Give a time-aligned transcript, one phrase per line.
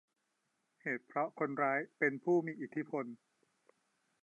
[0.81, 3.05] เหตุเพราะคนร้ายเป็นผู้มีอิทธิพล